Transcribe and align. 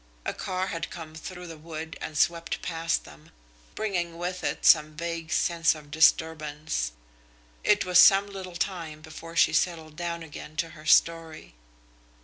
A 0.25 0.33
car 0.33 0.65
had 0.65 0.89
come 0.89 1.13
through 1.13 1.45
the 1.45 1.59
wood 1.59 1.95
and 2.01 2.17
swept 2.17 2.63
past 2.63 3.03
them, 3.03 3.29
bringing 3.75 4.17
with 4.17 4.43
it 4.43 4.65
some 4.65 4.95
vague 4.95 5.31
sense 5.31 5.75
of 5.75 5.91
disturbance. 5.91 6.91
It 7.63 7.85
was 7.85 7.99
some 7.99 8.25
little 8.25 8.55
time 8.55 9.01
before 9.01 9.35
she 9.35 9.53
settled 9.53 9.95
down 9.95 10.23
again 10.23 10.55
to 10.55 10.69
her 10.69 10.87
story. 10.87 11.53